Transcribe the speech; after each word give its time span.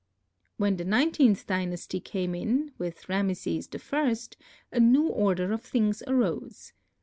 When 0.57 0.77
the 0.77 0.83
nineteenth 0.83 1.45
dynasty 1.45 1.99
came 1.99 2.33
in, 2.33 2.71
with 2.79 3.07
Rameses 3.07 3.69
I, 3.71 4.17
a 4.71 4.79
new 4.79 5.07
order 5.09 5.51
of 5.51 5.61
things 5.61 6.01
arose. 6.07 6.73